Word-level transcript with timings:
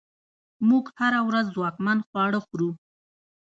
موږ 0.69 0.85
هره 0.99 1.19
ورځ 1.27 1.45
ځواکمن 1.55 1.97
خواړه 2.07 2.39
خورو. 2.45 2.69